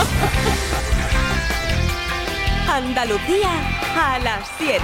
[2.68, 3.50] Andalucía
[3.96, 4.80] a las 7.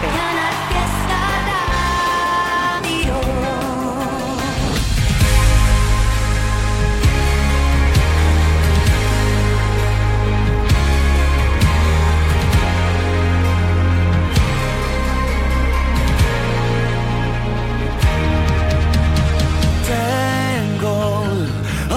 [19.87, 21.23] Tengo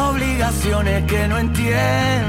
[0.09, 2.28] obligaciones que no entiendo.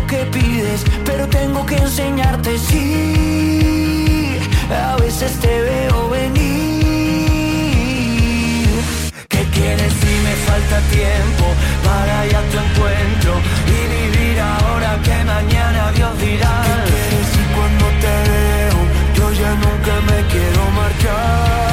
[1.05, 2.57] pero tengo que enseñarte.
[2.57, 4.37] Sí,
[4.69, 6.51] a veces te veo venir.
[9.27, 11.45] ¿Qué quieres si me falta tiempo
[11.83, 13.31] para ir a tu encuentro
[13.67, 16.63] y vivir ahora que mañana Dios dirá?
[16.63, 18.79] ¿Qué quieres si cuando te veo
[19.17, 21.70] yo ya nunca me quiero marchar?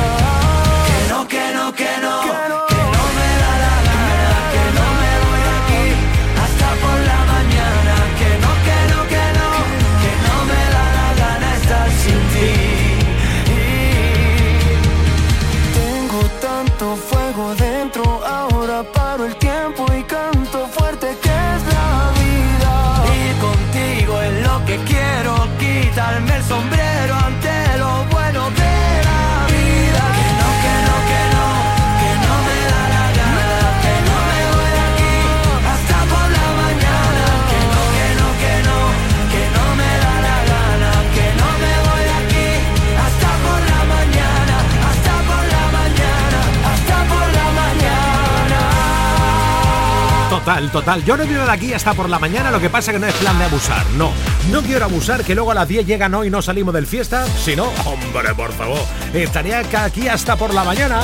[50.58, 51.04] Total, total.
[51.04, 53.14] Yo no quiero de aquí hasta por la mañana, lo que pasa que no es
[53.14, 53.86] plan de abusar.
[53.90, 54.10] No,
[54.50, 57.28] no quiero abusar que luego a las 10 llegan hoy y no salimos del fiesta.
[57.28, 58.80] Si no, hombre, por favor,
[59.14, 61.02] estaría aquí hasta por la mañana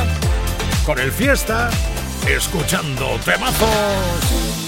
[0.84, 1.70] con el fiesta,
[2.26, 3.68] escuchando temazos.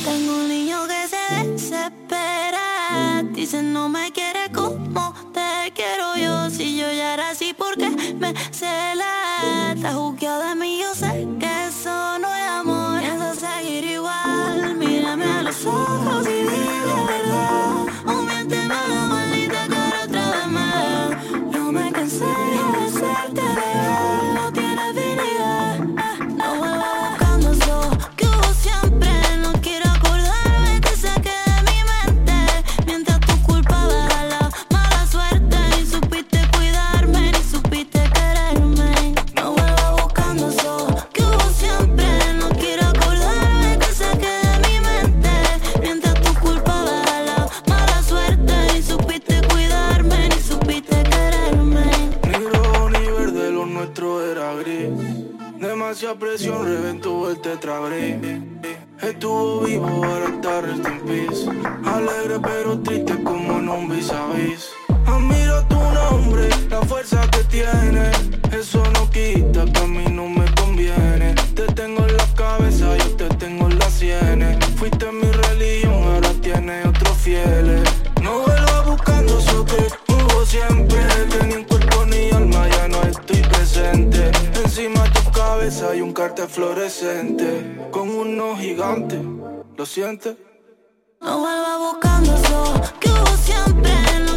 [0.05, 3.23] Tengo un niño que se desespera.
[3.65, 6.49] No me quiere como te quiero yo.
[6.49, 8.33] Si yo ya era así, ¿por qué me
[10.39, 11.86] de mí, yo sé que
[16.17, 16.86] los ojos
[55.97, 58.17] Demasiada presión reventó el tetragris.
[59.01, 61.49] Estuvo vivo, ahora está rest in peace.
[61.87, 64.69] Alegre pero triste como vis a vis.
[65.07, 67.16] Admiro tu nombre, la fuerza
[86.57, 87.77] fluorescente.
[87.91, 89.21] Con unos gigantes,
[89.77, 90.37] ¿lo sientes?
[91.21, 93.93] No vuelva buscando eso que hubo siempre.
[94.25, 94.36] No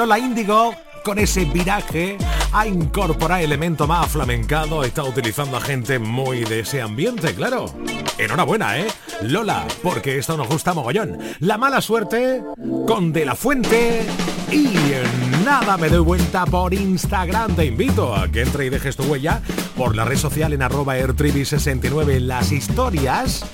[0.00, 0.74] Lola Índigo
[1.04, 2.16] con ese viraje
[2.54, 7.66] a incorporar elemento más flamencado, está utilizando a gente muy de ese ambiente, claro.
[8.16, 8.86] Enhorabuena, ¿eh?
[9.20, 11.18] Lola, porque esto nos gusta mogollón.
[11.40, 12.42] La mala suerte
[12.86, 14.06] con De La Fuente
[14.50, 14.72] y
[15.44, 17.54] nada, me doy vuelta por Instagram.
[17.54, 19.42] Te invito a que entre y dejes tu huella
[19.76, 23.44] por la red social en arroba airtribi69 en las historias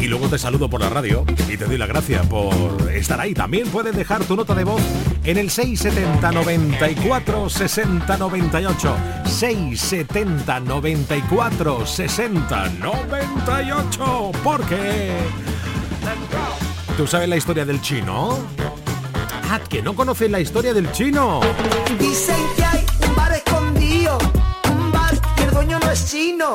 [0.00, 3.34] y luego te saludo por la radio y te doy la gracia por estar ahí.
[3.34, 4.80] También puedes dejar tu nota de voz
[5.24, 8.96] en el 670 94 60 98.
[9.26, 14.32] 670 94 60 98.
[14.44, 15.12] Porque
[16.96, 18.38] tú sabes la historia del chino.
[19.50, 21.40] Ah, que no conoces la historia del chino.
[21.98, 24.18] Dicen que hay un bar escondido,
[24.70, 26.54] un bar que el dueño no es chino.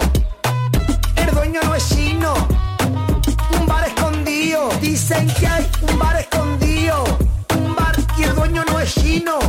[1.15, 2.52] El dueño no es chino
[4.93, 7.03] Dicen que hay un bar escondido,
[7.57, 9.39] un bar y el dueño no es chino.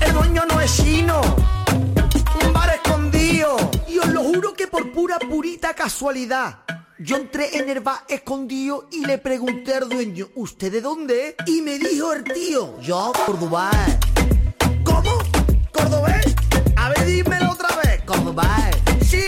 [0.00, 1.20] El dueño no es chino.
[2.42, 3.58] Un bar escondido.
[3.86, 6.60] Y os lo juro que por pura purita casualidad.
[6.98, 11.36] Yo entré en el bar escondido y le pregunté al dueño, ¿usted de dónde?
[11.44, 13.70] Y me dijo el tío, yo, Córdoba.
[14.82, 15.18] ¿Cómo?
[15.70, 16.34] ¿Cordobés?
[16.76, 18.00] A ver, dímelo otra vez.
[18.06, 18.70] Córdoba.
[19.02, 19.20] Sí,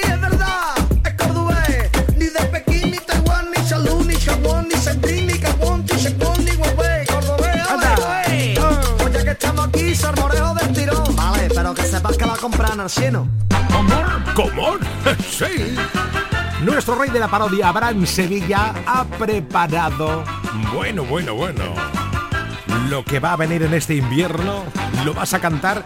[11.17, 13.29] Vale, pero que sepas que va a comprar Narciano.
[13.71, 14.03] ¿Cómo?
[14.35, 14.77] ¿Cómo?
[15.31, 15.75] sí.
[16.63, 20.25] Nuestro rey de la parodia, Abraham Sevilla, ha preparado.
[20.75, 21.63] Bueno, bueno, bueno.
[22.89, 24.65] Lo que va a venir en este invierno
[25.05, 25.85] lo vas a cantar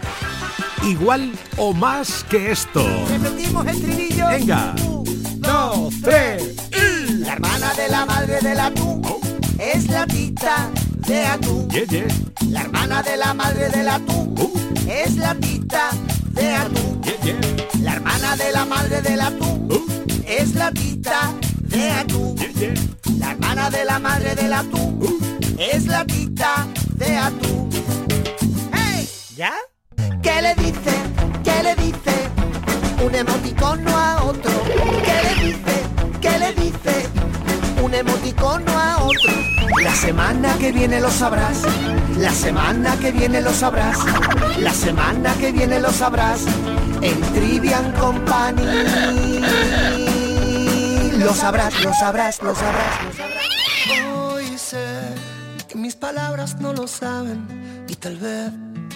[0.83, 2.85] igual o más que esto.
[3.09, 3.81] Repetimos el.
[4.29, 4.73] Venga.
[5.37, 7.13] dos, tres, y.
[7.19, 9.21] La hermana de la madre de la tú oh.
[9.59, 10.69] es la tita
[11.07, 11.67] de atún.
[12.49, 14.89] La hermana de la madre del atún uh.
[14.89, 15.89] es la tita
[16.31, 17.01] de atún.
[17.81, 19.87] La hermana de la madre del atún uh.
[20.27, 22.35] es la tita de atún.
[23.17, 25.55] La hermana de la madre del atún uh.
[25.57, 27.69] es la tita de atún.
[28.73, 29.07] ¡Hey!
[29.35, 29.53] ¿Ya?
[30.21, 30.93] ¿Qué le dice?
[31.43, 32.15] ¿Qué le dice?
[33.05, 34.51] Un emoticono a otro.
[35.05, 35.76] ¿Qué le dice?
[37.87, 39.47] Un emoticono a otro
[39.81, 41.61] la semana que viene lo sabrás.
[42.17, 43.99] La semana que viene lo sabrás.
[44.59, 46.41] La semana que viene lo sabrás.
[47.01, 49.39] En Trivian Company.
[51.17, 53.45] Lo sabrás, lo sabrás, lo sabrás, lo sabrás.
[54.17, 54.85] Hoy sé
[55.69, 57.85] que mis palabras no lo saben.
[57.87, 58.51] Y tal vez,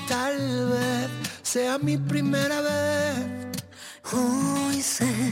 [0.10, 1.10] tal vez
[1.44, 3.64] sea mi primera vez.
[4.12, 5.32] Hoy sé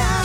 [0.00, 0.23] aquí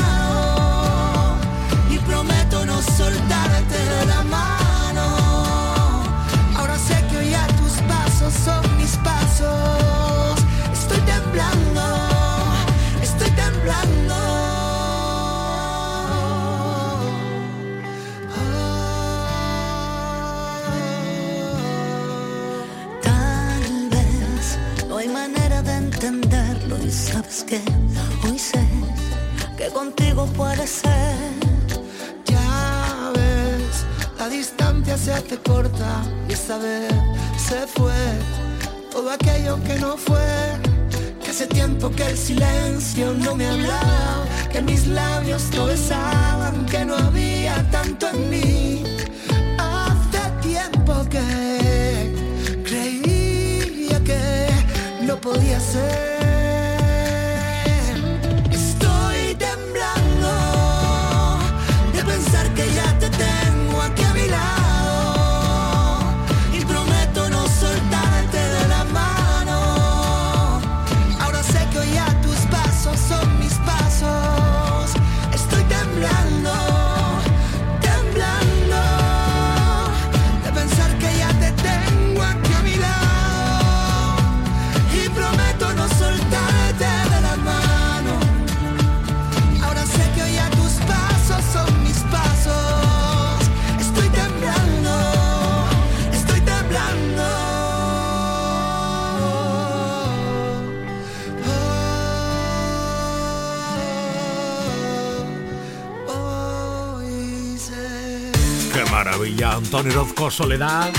[110.30, 110.90] Soledad.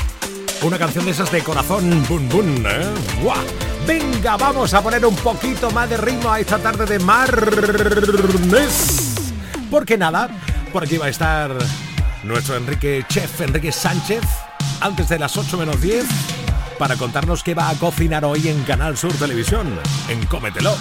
[0.63, 2.89] Una canción de esas de corazón, bum bum, ¿eh?
[3.87, 8.55] Venga, vamos a poner un poquito más de ritmo a esta tarde de martes.
[9.71, 10.31] Porque nada,
[10.73, 11.53] por aquí va a estar
[12.25, 14.23] nuestro Enrique Chef, Enrique Sánchez,
[14.81, 16.07] antes de las 8 menos 10,
[16.79, 19.69] para contarnos qué va a cocinar hoy en Canal Sur Televisión,
[20.09, 20.75] en Cómetelo.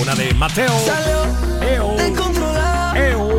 [0.00, 0.74] Una de Mateo.
[1.62, 1.96] Eo.
[2.94, 3.37] Eo.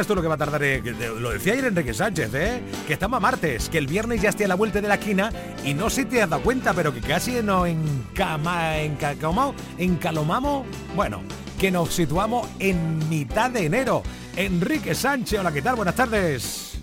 [0.00, 0.62] Verás tú lo que va a tardar.
[0.62, 0.82] Eh,
[1.18, 2.62] lo decía ayer Enrique Sánchez, ¿eh?
[2.86, 5.30] Que estamos a martes, que el viernes ya esté a la vuelta de la esquina
[5.62, 10.66] y no sé si te has dado cuenta, pero que casi nos encama, encalomamos.
[10.96, 11.20] Bueno,
[11.58, 14.02] que nos situamos en mitad de enero.
[14.36, 15.76] Enrique Sánchez, hola, ¿qué tal?
[15.76, 16.78] Buenas tardes.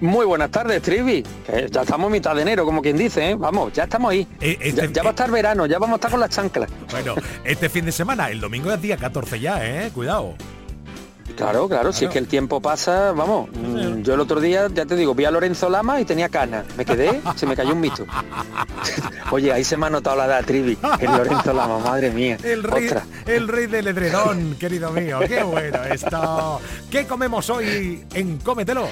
[0.00, 1.24] Muy buenas tardes, Trivi.
[1.70, 3.34] ya estamos mitad de enero, como quien dice, ¿eh?
[3.34, 4.28] Vamos, ya estamos ahí.
[4.40, 6.70] Eh, este ya, va a estar verano, ya vamos a estar con las chanclas.
[6.92, 9.90] Bueno, este fin de semana, el domingo es día 14 ya, ¿eh?
[9.92, 10.34] Cuidado.
[11.36, 14.86] Claro, claro, si es que el tiempo pasa, vamos, mm, yo el otro día, ya
[14.86, 16.64] te digo, vi a Lorenzo Lama y tenía cana.
[16.76, 18.04] Me quedé, se me cayó un mito.
[19.30, 22.36] Oye, ahí se me ha notado la edad, Trivi, el Lorenzo Lama, madre mía.
[22.42, 22.88] El rey,
[23.26, 26.60] el rey del edredón, querido mío, qué bueno esto.
[26.90, 28.86] ¿Qué comemos hoy en Cómetelo?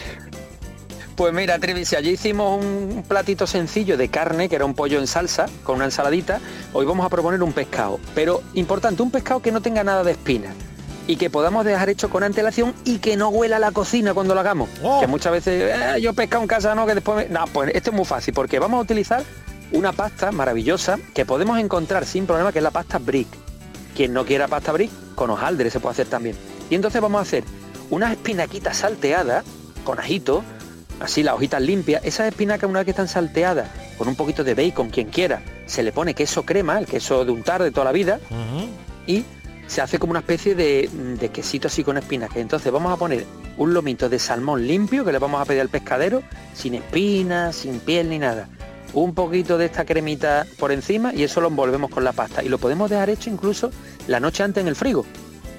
[1.15, 4.99] Pues mira, Trivi, si allí hicimos un platito sencillo de carne, que era un pollo
[4.99, 6.41] en salsa, con una ensaladita,
[6.73, 8.01] hoy vamos a proponer un pescado.
[8.15, 10.53] Pero importante, un pescado que no tenga nada de espina
[11.07, 14.41] y que podamos dejar hecho con antelación y que no huela la cocina cuando lo
[14.41, 14.69] hagamos.
[14.83, 15.01] Oh.
[15.01, 17.29] Que muchas veces eh, yo pescado en casa, no, que después...
[17.31, 19.25] No, pues esto es muy fácil porque vamos a utilizar
[19.73, 23.29] una pasta maravillosa que podemos encontrar sin problema, que es la pasta brick.
[23.97, 26.37] Quien no quiera pasta brick, con hojaldre se puede hacer también.
[26.71, 27.45] Y entonces vamos a hacer
[27.91, 29.45] unas espinaquitas salteadas
[29.85, 30.45] con ajito,
[31.01, 34.55] así las hojitas limpias, esas espinacas una vez que están salteadas, con un poquito de
[34.55, 37.93] bacon, quien quiera, se le pone queso crema, el queso de untar de toda la
[37.93, 38.21] vida,
[39.07, 39.25] y
[39.67, 42.39] se hace como una especie de, de, quesito así con espinacas.
[42.39, 43.25] Entonces vamos a poner
[43.57, 46.23] un lomito de salmón limpio que le vamos a pedir al pescadero,
[46.55, 48.49] sin espinas, sin piel ni nada.
[48.95, 52.43] Un poquito de esta cremita por encima y eso lo envolvemos con la pasta.
[52.43, 53.71] Y lo podemos dejar hecho incluso
[54.07, 55.07] la noche antes en el frigo.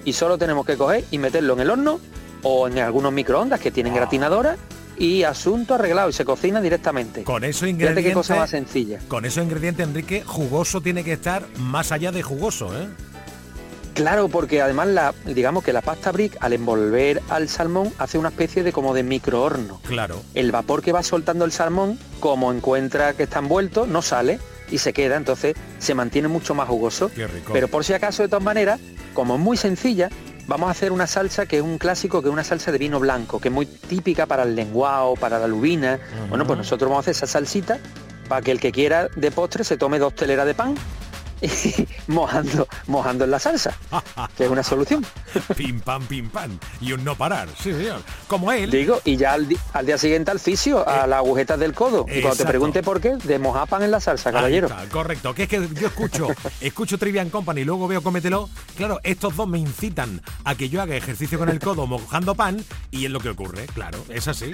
[0.05, 1.99] Y solo tenemos que coger y meterlo en el horno
[2.43, 4.57] o en algunos microondas que tienen gratinadora
[4.97, 7.23] y asunto arreglado y se cocina directamente.
[7.23, 8.03] Con eso ingrediente.
[8.03, 8.99] qué cosa más sencilla.
[9.07, 12.87] Con eso ingrediente, Enrique, jugoso tiene que estar más allá de jugoso, ¿eh?
[13.93, 18.29] Claro, porque además la, digamos que la pasta brick al envolver al salmón hace una
[18.29, 19.79] especie de como de microhorno.
[19.87, 20.21] Claro.
[20.33, 24.39] El vapor que va soltando el salmón, como encuentra que está envuelto, no sale
[24.71, 27.11] y se queda, entonces se mantiene mucho más jugoso.
[27.13, 27.53] Qué rico.
[27.53, 28.79] Pero por si acaso, de todas maneras,
[29.13, 30.09] como es muy sencilla,
[30.47, 32.99] vamos a hacer una salsa que es un clásico, que es una salsa de vino
[32.99, 35.99] blanco, que es muy típica para el lenguao, para la lubina.
[36.29, 37.79] Bueno, pues nosotros vamos a hacer esa salsita
[38.27, 40.75] para que el que quiera de postre se tome dos teleras de pan
[42.07, 43.77] mojando, mojando en la salsa,
[44.37, 45.05] que es una solución.
[45.57, 46.57] pim pam, pim pam.
[46.81, 48.01] Y un no parar, sí señor.
[48.27, 48.69] Como él.
[48.71, 52.05] Digo, y ya al, día siguiente al fisio, a eh, las agujetas del codo.
[52.07, 54.69] Y cuando te pregunte por qué, de mojar pan en la salsa, caballero.
[54.91, 56.27] correcto, que es que yo escucho,
[56.61, 58.49] escucho Trivian Company y luego veo Cómetelo.
[58.77, 62.63] Claro, estos dos me incitan a que yo haga ejercicio con el codo mojando pan
[62.91, 64.51] y es lo que ocurre, claro, es así.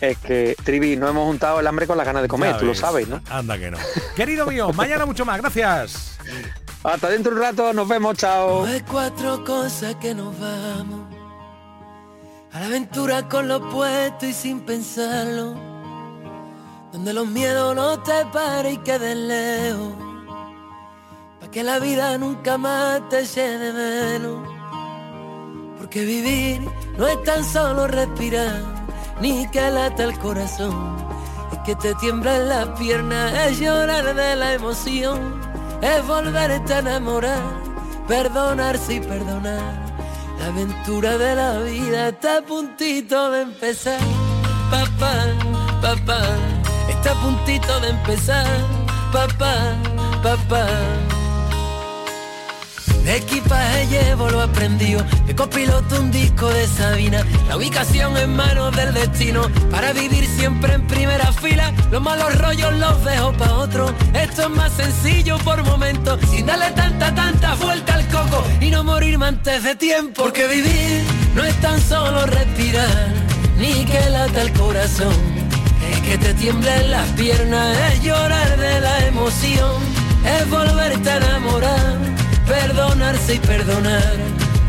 [0.00, 2.74] Es que, Trivi, no hemos juntado el hambre con las ganas de comer, tú lo
[2.74, 3.20] sabes, ¿no?
[3.28, 3.78] Anda que no.
[4.14, 6.18] Querido mío, mañana mucho más, gracias.
[6.84, 8.64] Hasta dentro de un rato, nos vemos, chao.
[8.64, 11.00] Hay cuatro cosas que nos vamos.
[12.52, 15.54] A la aventura con lo puesto y sin pensarlo.
[16.92, 19.92] Donde los miedos no te paren y queden lejos.
[21.40, 24.48] Para que la vida nunca más te llene menos.
[25.78, 26.60] Porque vivir
[26.96, 28.62] no es tan solo respirar,
[29.20, 30.96] ni que lata el corazón.
[31.52, 35.47] Es que te tiemblan las piernas, es llorar de la emoción
[35.82, 37.42] es volverte a enamorar,
[38.06, 39.88] perdonarse y perdonar.
[40.38, 44.00] La aventura de la vida está a puntito de empezar.
[44.70, 45.14] Papá,
[45.82, 46.20] papá,
[46.88, 48.46] está a puntito de empezar.
[49.12, 49.74] Papá,
[50.22, 50.66] papá.
[53.04, 58.76] De equipaje llevo lo aprendido, de copiloto un disco de Sabina, la ubicación en manos
[58.76, 63.94] del destino, para vivir siempre en primera fila, los malos rollos los dejo pa' otro,
[64.12, 65.17] esto es más sencillo
[66.30, 71.02] sin darle tanta, tanta vuelta al coco, y no morirme antes de tiempo, porque vivir
[71.34, 73.08] no es tan solo respirar,
[73.56, 75.14] ni que lata el corazón,
[75.90, 79.82] es que te tiemblen las piernas, es llorar de la emoción,
[80.24, 82.08] es volverte a enamorar
[82.48, 84.16] perdonarse y perdonar.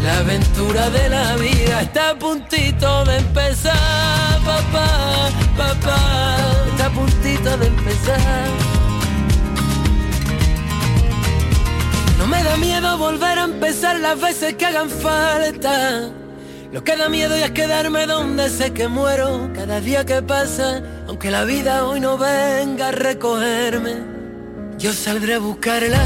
[0.03, 6.37] La aventura de la vida está a puntito de empezar, papá, papá,
[6.71, 8.78] está a puntito de empezar.
[12.29, 16.09] Me da miedo volver a empezar las veces que hagan falta.
[16.71, 21.31] Lo que da miedo es quedarme donde sé que muero cada día que pasa, aunque
[21.31, 23.95] la vida hoy no venga a recogerme.
[24.77, 26.01] Yo saldré a buscarla,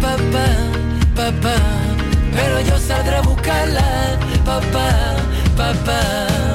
[0.00, 0.46] papá
[1.18, 1.56] papá,
[2.32, 3.84] pero yo saldré a buscarla,
[4.44, 5.16] papá,
[5.56, 6.47] papá.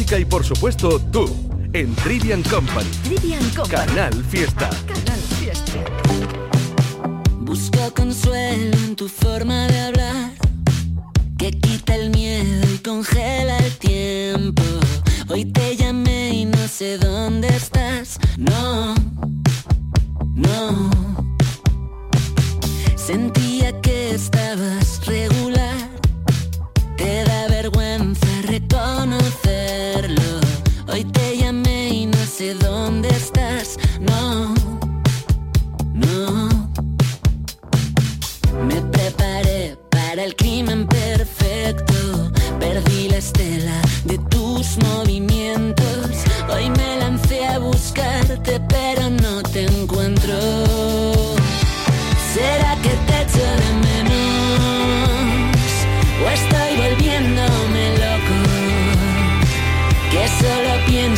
[0.00, 1.28] y por supuesto tú
[1.74, 2.88] en Trivian Company.
[3.04, 3.86] Trivian Company.
[3.86, 4.70] Canal Fiesta.
[4.86, 5.84] Canal Fiesta.
[7.40, 10.30] Busca consuelo en tu forma de hablar,
[11.36, 14.62] que quita el miedo y congela el tiempo.
[15.28, 18.18] Hoy te llamé y no sé dónde estás.
[18.38, 18.94] No,
[20.34, 21.09] no.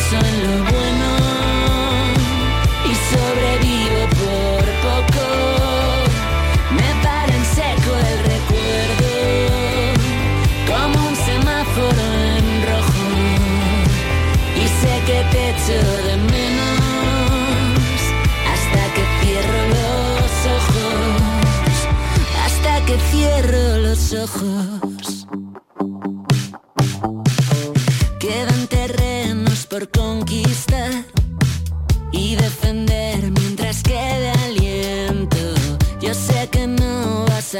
[0.09, 0.92] sun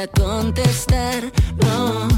[0.08, 2.13] contestar, no.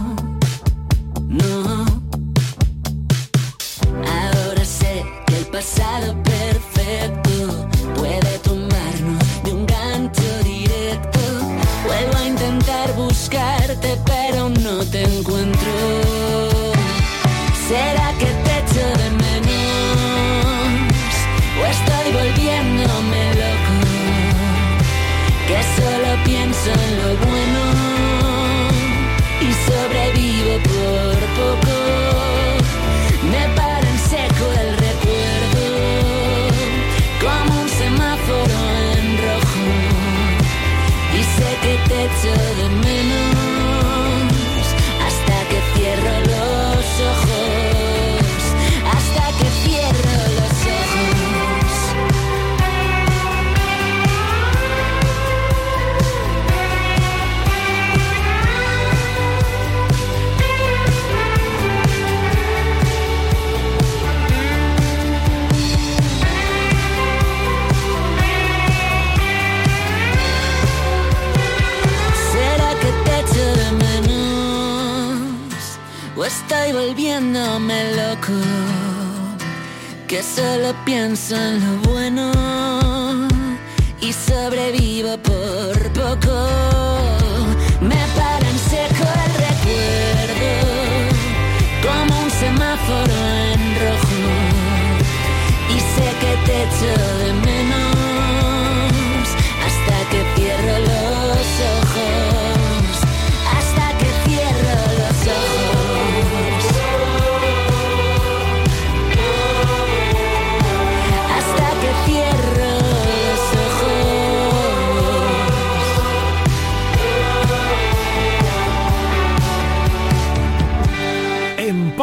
[80.16, 82.36] que solo piensa en lo bueno.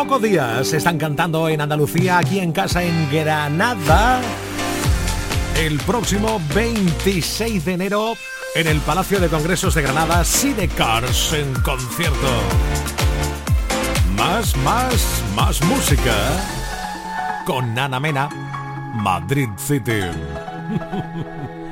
[0.04, 4.20] pocos días están cantando en Andalucía, aquí en casa en Granada.
[5.58, 8.14] El próximo 26 de enero
[8.54, 10.24] en el Palacio de Congresos de Granada,
[10.76, 12.28] Cars en concierto.
[14.18, 16.16] Más, más, más música
[17.46, 18.28] con Nana Mena,
[18.96, 20.02] Madrid City.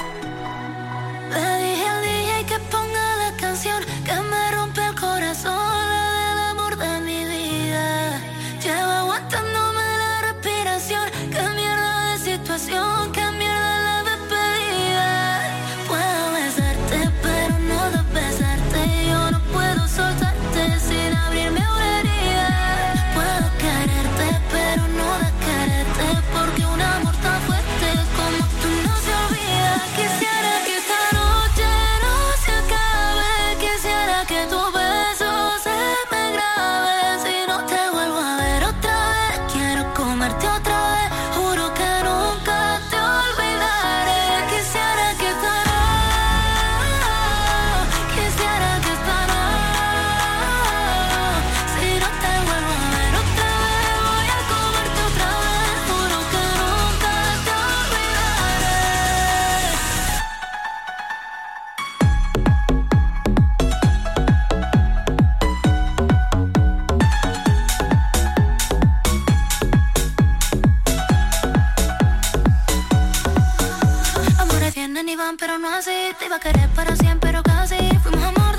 [75.01, 76.13] Ven y van, pero no así.
[76.19, 77.75] Te iba a querer para siempre, pero casi.
[78.03, 78.50] Fuimos amor.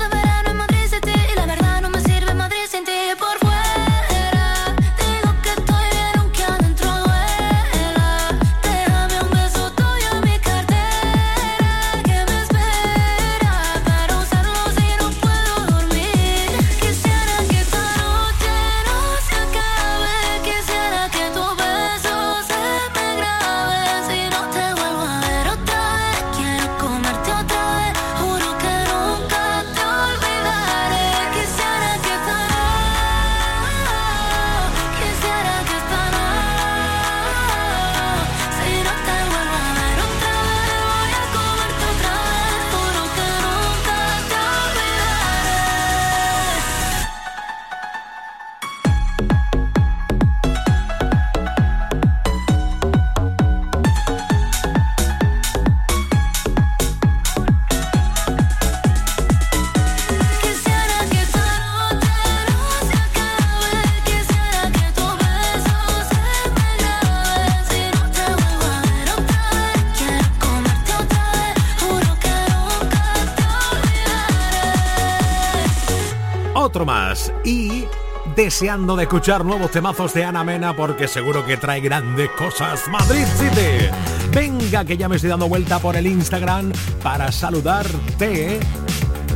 [78.63, 82.87] De escuchar nuevos temazos de Ana Mena porque seguro que trae grandes cosas.
[82.87, 83.89] Madrid City.
[84.33, 86.71] Venga, que ya me estoy dando vuelta por el Instagram
[87.03, 88.61] para saludarte.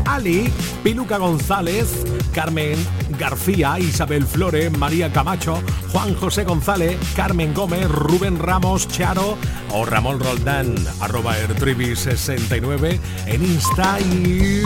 [0.05, 0.49] Ali,
[0.81, 2.77] Piluca González, Carmen
[3.19, 5.61] García, Isabel Flores, María Camacho,
[5.91, 9.37] Juan José González, Carmen Gómez, Rubén Ramos, Charo
[9.71, 14.61] o Ramón Roldán, arroba 69 en Insta y...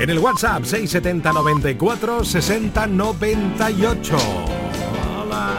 [0.00, 4.16] En el WhatsApp 670 94 60 98.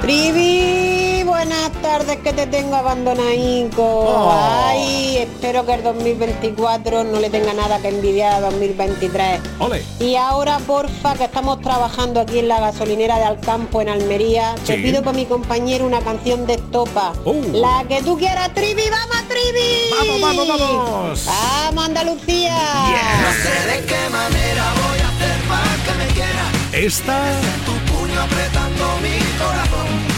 [0.01, 1.10] Trivi,
[1.45, 3.81] buenas tardes que te tengo abandonadico.
[3.83, 4.31] Oh.
[4.31, 9.39] Ay, espero que el 2024 no le tenga nada que envidiar a 2023.
[9.57, 9.83] Ole.
[9.99, 14.77] Y ahora, porfa, que estamos trabajando aquí en la gasolinera de Alcampo, en Almería, te
[14.77, 17.13] pido para mi compañero una canción de estopa.
[17.25, 17.41] Uh.
[17.53, 19.89] La que tú quieras, Trivi, vamos, Trivi.
[19.97, 21.25] Vamos, vamos, vamos.
[21.25, 22.55] Vamos, Andalucía.
[22.55, 26.51] No sé de qué manera voy a hacer para que me quieras.
[26.71, 27.31] Esta
[27.65, 30.10] Tu puño apretando mi corazón.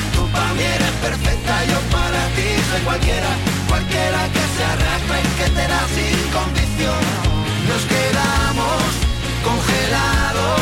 [2.82, 3.30] Cualquiera.
[3.68, 7.04] Cualquiera que se arrastre y que te da sin condición.
[7.70, 8.82] Nos quedamos
[9.44, 10.62] congelados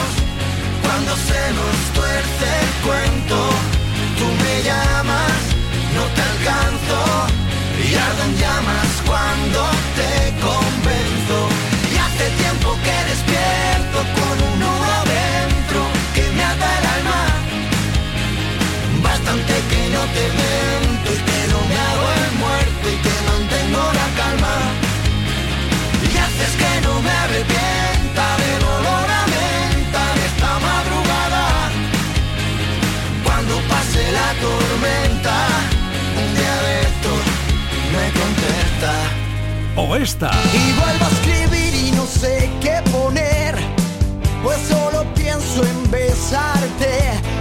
[0.83, 3.37] cuando se nos tuerce el cuento.
[4.19, 5.39] Tú me llamas,
[5.95, 6.99] no te alcanzo.
[7.83, 9.61] Y ardo en llamas cuando
[9.99, 10.13] te
[10.47, 11.37] convenzo.
[11.91, 15.81] Y hace tiempo que despierto con un nudo dentro
[16.15, 17.21] que me ata el alma.
[19.03, 21.30] Bastante que no te miento y
[23.93, 24.55] la calma.
[26.03, 31.45] Y haces que no me arrepienta del olor a menta de esta madrugada.
[33.23, 35.35] Cuando pase la tormenta,
[36.21, 37.21] un día de estos
[37.93, 38.93] me contesta.
[39.75, 40.31] o esta.
[40.53, 43.55] Y vuelvo a escribir y no sé qué poner,
[44.43, 47.40] pues solo pienso en besarte.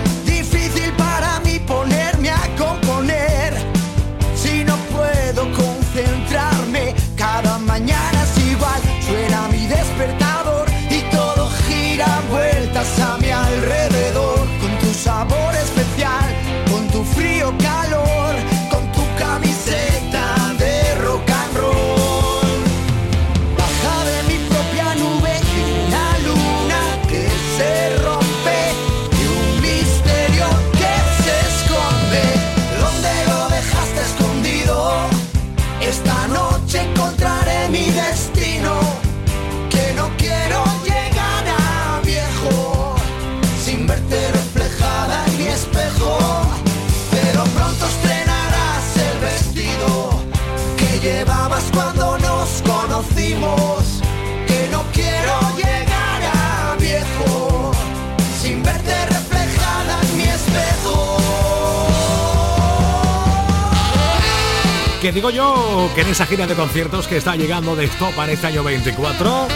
[66.00, 69.48] En esa gira de conciertos que está llegando de Estopa en este año 24,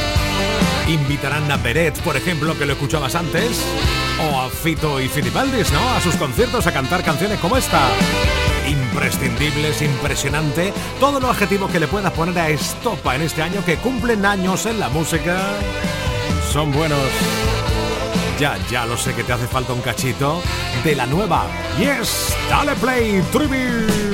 [0.88, 3.64] invitarán a Peret, por ejemplo, que lo escuchabas antes,
[4.20, 5.90] o a Fito y Filipaldis, ¿no?
[5.94, 7.88] A sus conciertos a cantar canciones como esta.
[8.68, 13.76] Imprescindibles, impresionante, todos los adjetivos que le puedas poner a Estopa en este año que
[13.76, 15.38] cumplen años en la música
[16.52, 17.00] son buenos.
[18.38, 20.42] Ya, ya lo sé que te hace falta un cachito
[20.84, 21.46] de la nueva.
[21.78, 24.13] Yes, dale play, Trivi.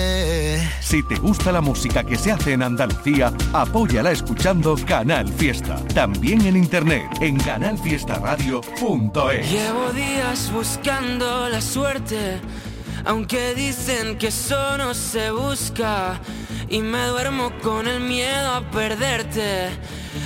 [0.91, 5.77] Si te gusta la música que se hace en Andalucía, apóyala escuchando Canal Fiesta.
[5.95, 9.49] También en internet en canalfiestaradio.es.
[9.49, 12.41] Llevo días buscando la suerte,
[13.05, 16.19] aunque dicen que eso se busca.
[16.67, 19.69] Y me duermo con el miedo a perderte.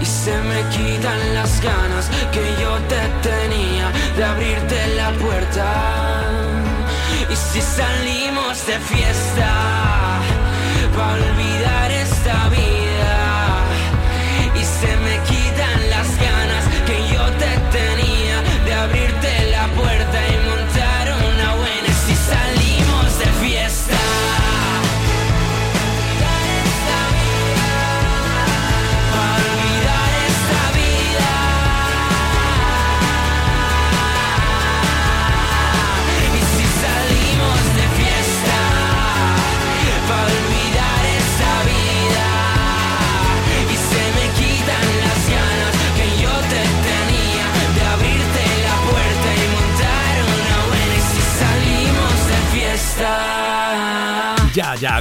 [0.00, 6.24] Y se me quitan las ganas que yo te tenía De abrirte la puerta.
[7.30, 9.57] Y si salimos de fiesta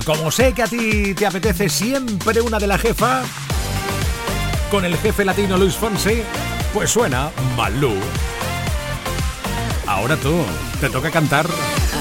[0.05, 3.23] Como sé que a ti te apetece siempre una de la jefa,
[4.69, 6.21] con el jefe latino Luis Fonsi,
[6.73, 7.93] pues suena Malú.
[9.85, 10.35] Ahora tú,
[10.79, 11.47] te toca cantar.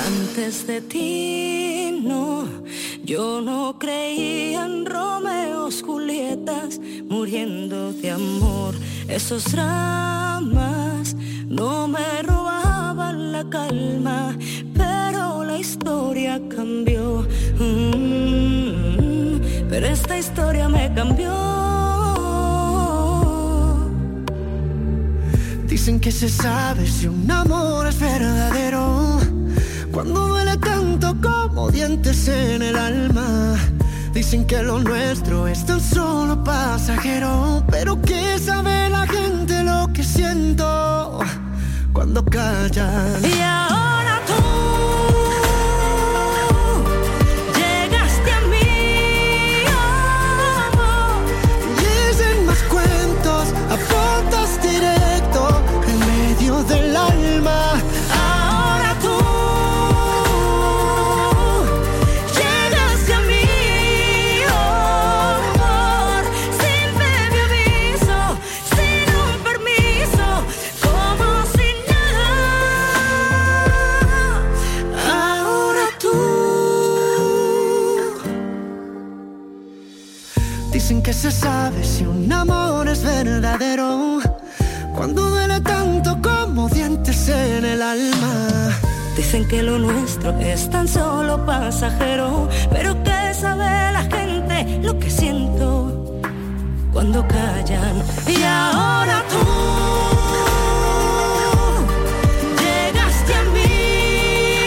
[0.06, 2.46] Antes de ti, no,
[3.04, 6.78] yo no creía en Romeos, Julietas,
[7.08, 8.74] muriendo de amor.
[9.08, 11.14] Esos dramas
[11.48, 14.36] no me robaban la calma,
[14.74, 17.26] pero la historia cambió.
[17.58, 21.56] Mm, pero esta historia me cambió.
[25.76, 29.20] Dicen que se sabe si un amor es verdadero
[29.92, 33.54] Cuando duele tanto como dientes en el alma
[34.12, 38.45] Dicen que lo nuestro es tan solo pasajero Pero que sabe
[42.16, 43.22] Cuando callan.
[43.26, 43.75] Y
[89.48, 96.20] Que lo nuestro es tan solo pasajero, pero que sabe la gente lo que siento
[96.92, 98.02] cuando callan.
[98.26, 99.38] Y ahora tú
[102.60, 104.66] llegaste a mí,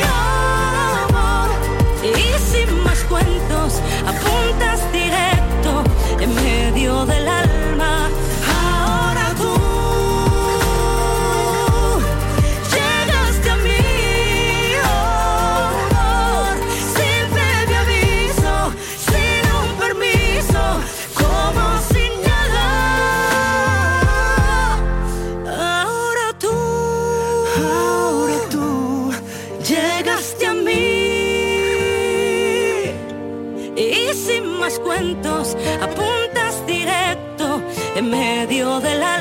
[2.16, 5.84] y sin más cuentos apuntas directo
[6.22, 7.39] en medio del alma.
[38.80, 39.19] Medio del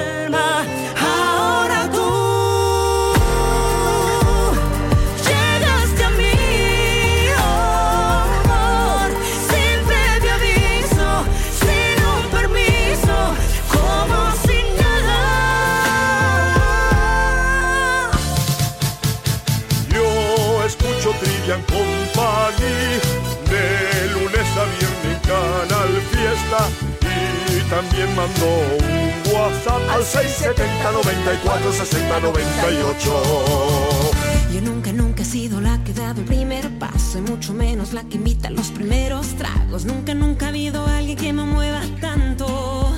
[32.20, 34.52] 94 60 98.
[34.52, 37.92] Yo nunca, nunca he sido la que ha dado el primer paso y mucho menos
[37.92, 39.84] la que invita los primeros tragos.
[39.84, 42.92] Nunca, nunca ha habido alguien que me mueva tanto.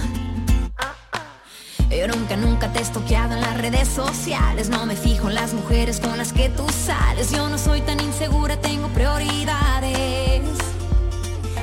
[1.91, 4.71] Yo nunca, nunca te he estoqueado en las redes sociales.
[4.71, 7.31] No me fijo en las mujeres con las que tú sales.
[7.31, 10.41] Yo no soy tan insegura, tengo prioridades.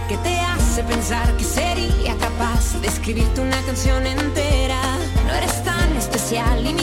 [0.07, 4.79] ¿Qué te hace pensar que sería capaz de escribirte una canción entera?
[5.25, 6.73] No eres tan especial, ni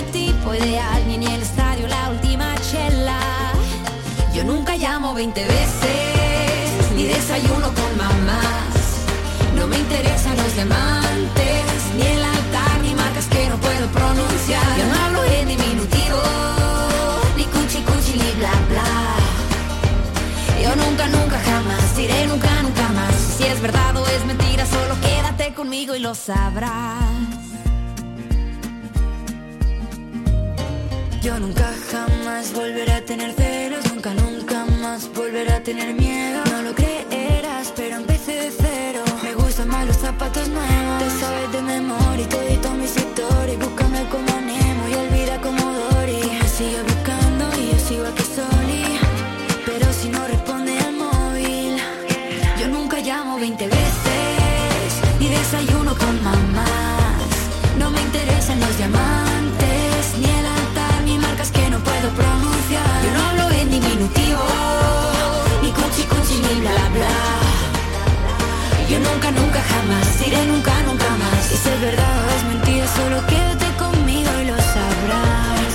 [0.45, 3.19] mi tipo ideal, ni en el estadio la última chela.
[4.35, 8.75] Yo nunca llamo 20 veces, ni desayuno con mamás.
[9.57, 11.65] No me interesan los diamantes,
[11.97, 14.79] ni el altar, ni marcas que no puedo pronunciar.
[14.79, 16.23] Yo no hablo en diminutivo,
[17.37, 19.17] ni cuchi cuchi, ni bla bla.
[20.63, 23.15] Yo nunca, nunca, jamás diré nunca, nunca más.
[23.37, 27.54] Si es verdad o es mentira, solo quédate conmigo y lo sabrás.
[31.25, 36.43] Yo nunca jamás volveré a tener celos, nunca, nunca más volveré a tener miedo.
[36.51, 39.03] No lo creerás, pero empecé de cero.
[39.23, 41.03] Me gustan más los zapatos nuevos.
[41.03, 43.59] Te sabes de memoria y todito mis historias.
[43.59, 44.64] Búscame como Nemo
[69.09, 71.45] nunca, nunca, jamás diré nunca, nunca más.
[71.47, 75.75] Si es verdad o es mentira, solo quédate conmigo y lo sabrás.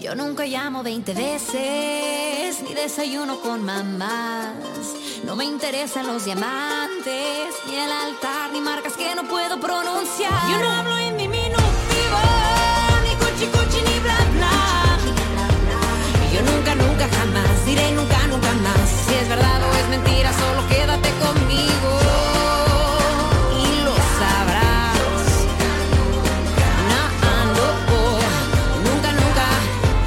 [0.00, 4.54] Yo nunca llamo 20 veces, ni desayuno con mamás.
[5.24, 10.48] No me interesan los diamantes, ni el altar, ni marcas que no puedo pronunciar.
[10.50, 12.18] Yo no hablo en diminutivo,
[16.74, 18.88] nunca, nunca, jamás diré nunca, nunca más.
[19.06, 21.90] Si es verdad o es mentira, solo quédate conmigo.
[23.56, 25.28] Y lo sabrás.
[26.90, 27.02] No,
[27.56, 27.68] no,
[28.86, 29.46] nunca, nunca.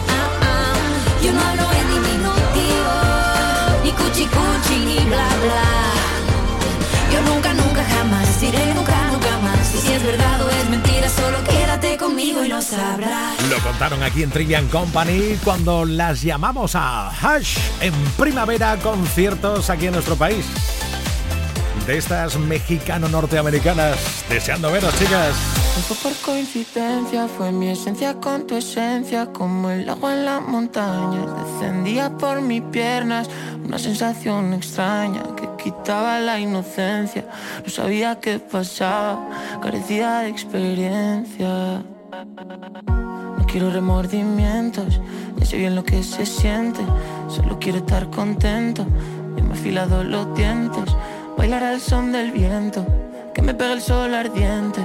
[0.10, 0.76] ah, ah.
[1.24, 2.94] Yo no hablo en diminutivo,
[3.84, 5.66] ni cuchi cuchi, ni bla bla.
[7.12, 9.68] Yo nunca, nunca, jamás diré nunca, nunca más.
[9.68, 11.61] Si es verdad o es mentira, solo quédate
[12.22, 13.50] conmigo y lo sabrás.
[13.50, 19.88] Lo contaron aquí en Trivian Company cuando las llamamos a Hush en primavera conciertos aquí
[19.88, 20.46] en nuestro país.
[21.88, 23.98] De estas mexicano-norteamericanas.
[24.30, 25.34] Deseando veros, chicas.
[25.76, 30.42] No fue por coincidencia, fue mi esencia con tu esencia, como el agua en las
[30.42, 31.26] montañas.
[31.44, 33.30] Descendía por mis piernas
[33.66, 37.26] una sensación extraña que quitaba la inocencia.
[37.64, 41.82] No sabía qué pasaba, carecía de experiencia.
[42.12, 45.00] No quiero remordimientos,
[45.38, 46.82] ya sé bien lo que se siente.
[47.28, 48.86] Solo quiero estar contento.
[49.38, 50.84] Ya me afilado los dientes,
[51.38, 52.86] bailar al son del viento,
[53.34, 54.82] que me pegue el sol ardiente,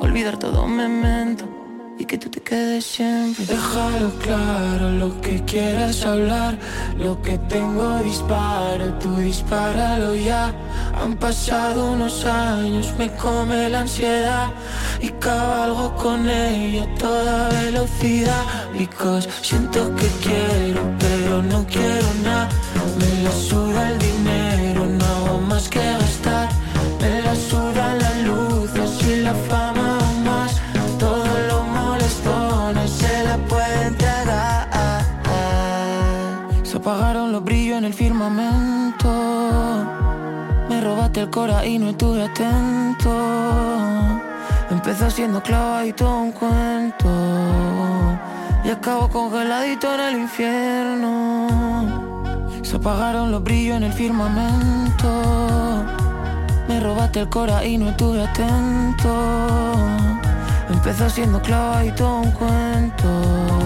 [0.00, 1.56] olvidar todo memento
[1.98, 3.44] y que tú te quedes siempre.
[3.46, 6.58] Déjalo claro, lo que quieras hablar,
[6.98, 10.54] lo que tengo disparo, tú dispáralo ya.
[11.02, 14.50] Han pasado unos años, me come la ansiedad
[15.00, 18.44] y cabalgo con ella a toda velocidad.
[18.78, 22.48] Because siento que quiero, pero no quiero nada.
[22.98, 26.45] Me la suda el dinero, no hago más que gastar.
[41.16, 43.10] Robaste el cora y no estuve atento.
[44.70, 47.08] Empezó siendo clavadito un cuento.
[48.62, 51.48] Y acabo congeladito en el infierno.
[52.60, 55.08] Se apagaron los brillos en el firmamento.
[56.68, 59.72] Me robaste el cora y no estuve atento.
[60.68, 63.65] Empezó siendo clavadito un cuento.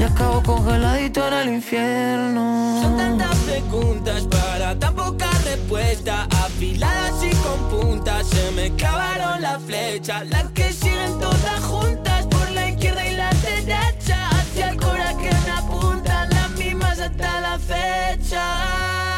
[0.00, 2.80] Y acabo congeladito en el infierno.
[2.80, 6.26] Son tantas preguntas para tan poca respuesta.
[6.42, 10.24] Afiladas y con puntas, se me clavaron la flecha.
[10.24, 14.30] Las que siguen todas juntas por la izquierda y la derecha.
[14.30, 19.09] Hacia el cora que me apuntan, las mismas hasta la fecha.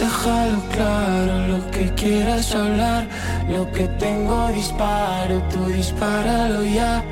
[0.00, 3.06] Déjalo claro, lo que quieras hablar,
[3.50, 7.04] lo que tengo disparo, tú dispáralo ya.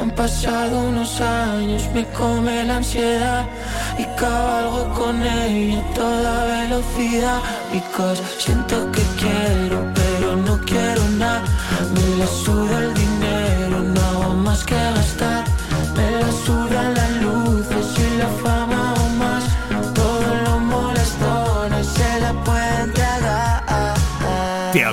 [0.00, 3.46] Han pasado unos años, me come la ansiedad
[3.98, 7.40] y cabalgo con ella a toda velocidad.
[7.72, 11.42] Because siento que quiero, pero no quiero nada.
[11.94, 15.45] Me la suda el dinero, no hago más que gastar.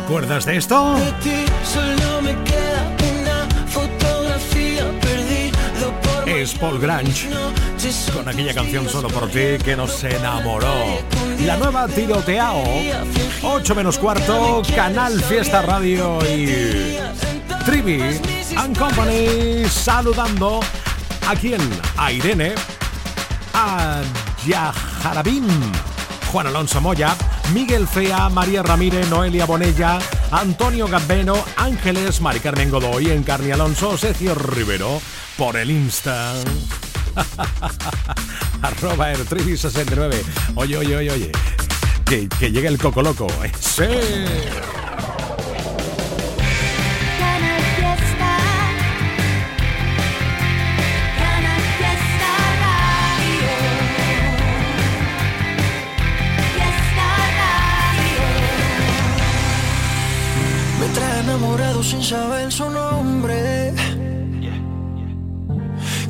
[0.04, 0.96] Acuerdas de esto?
[0.96, 7.30] De ti solo me queda una fotografía perdido por Es Paul Grange
[8.14, 10.74] con aquella canción Solo por ti que nos enamoró.
[11.46, 12.64] La nueva tiroteao,
[13.44, 16.98] 8 menos cuarto, Canal Fiesta Radio y
[17.66, 18.02] Trivi
[18.58, 20.60] and Company saludando
[21.28, 21.62] a quien,
[21.98, 22.56] a Irene,
[23.54, 24.02] a
[24.46, 25.48] Yajarabín,
[26.32, 27.16] Juan Alonso Moya,
[27.54, 30.00] Miguel Fea, María Ramírez, Noelia Bonella,
[30.32, 35.02] Antonio Gambeno, Ángeles, Mari Carmen Godoy, Encarni Alonso, Sergio Rivero,
[35.38, 36.34] por el Insta.
[38.62, 40.24] Arroba Ertrivi 69.
[40.56, 41.32] Oye, oye, oye, oye.
[42.06, 43.28] Que, que llegue el coco loco.
[43.60, 43.84] Sí.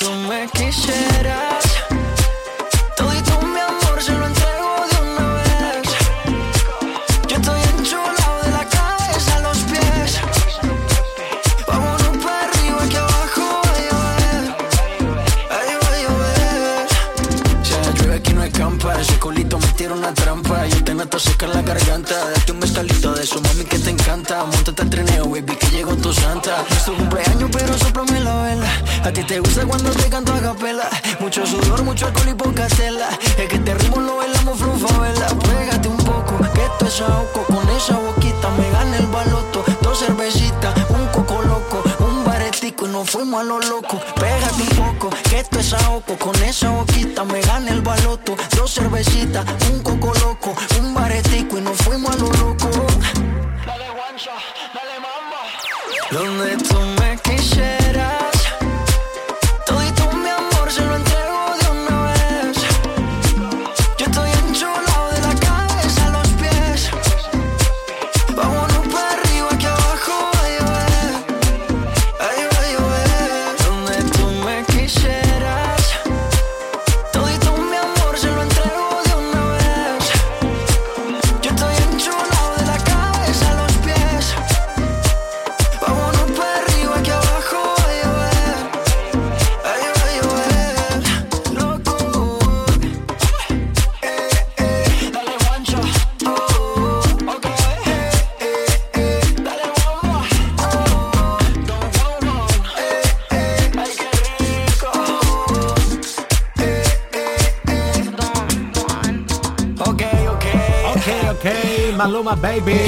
[0.00, 1.49] tú me quisieras.
[29.30, 30.90] Te gusta cuando te canto a capela.
[31.20, 33.08] Mucho sudor, mucho alcohol y poca tela.
[33.38, 37.44] Es que este ritmo lo bailamos frufa, Pégate un poco, que esto es ahogo.
[37.46, 39.62] Con esa boquita me gana el baloto.
[39.82, 44.00] Dos cervecitas, un coco loco, un baretico y nos fuimos a lo loco.
[44.16, 46.18] Pégate un poco, que esto es ahogo.
[46.18, 48.34] Con esa boquita me gana el baloto.
[48.56, 49.79] Dos cervecitas, un
[112.30, 112.78] Maluma Baby.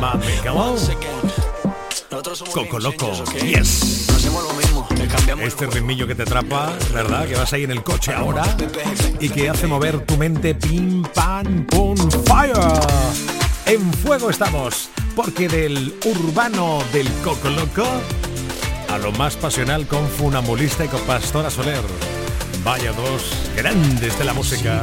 [0.00, 0.76] Mami, come on.
[2.52, 3.12] Coco Loco,
[3.44, 4.08] yes.
[5.40, 7.26] Este ritmillo que te atrapa, ¿verdad?
[7.26, 8.44] Que vas ahí en el coche ahora
[9.20, 12.54] y que hace mover tu mente pim pam pum fire.
[13.66, 17.86] En fuego estamos, porque del urbano del Coco Loco
[18.90, 21.82] a lo más pasional con Funambulista y con Pastora Soler.
[22.64, 23.22] Vaya dos
[23.56, 24.82] grandes de la música.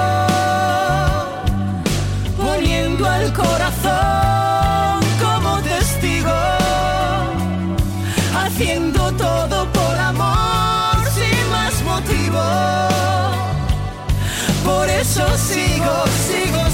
[15.37, 16.70] Sigo, sigo,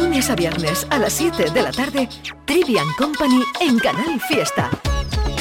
[0.00, 2.08] lunes a viernes a las 7 de la tarde,
[2.46, 4.70] Trivian Company en Canal Fiesta.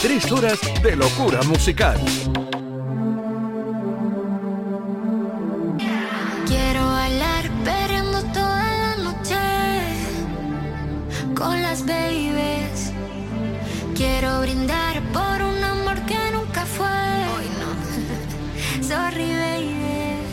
[0.02, 1.98] Tres horas de locura musical.
[6.46, 9.38] Quiero bailar perreando toda la noche
[11.34, 12.92] con las babies.
[13.96, 16.88] Quiero brindar por un amor que nunca fue.
[17.36, 18.84] Hoy no.
[18.90, 19.74] Sorry, baby.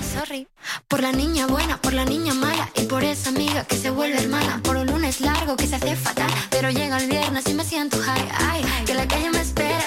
[0.03, 0.49] Sorry.
[0.89, 4.59] Por la niña buena, por la niña mala por esa amiga que se vuelve hermana.
[4.65, 7.99] Por un lunes largo que se hace fatal, pero llega el viernes y me siento
[7.99, 8.29] high.
[8.39, 9.85] Ay, que la calle me espera,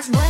[0.00, 0.29] las nueve.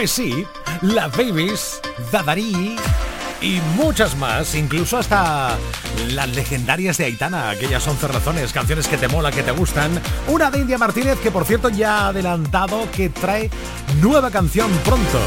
[0.00, 0.46] Pues Poesí,
[0.80, 1.78] La Babies,
[2.10, 2.74] Dadarí
[3.42, 5.58] y muchas más, incluso hasta
[6.12, 10.00] las legendarias de Aitana, aquellas 11 razones, canciones que te mola, que te gustan.
[10.28, 13.50] Una de India Martínez que por cierto ya ha adelantado que trae
[14.00, 15.20] nueva canción pronto.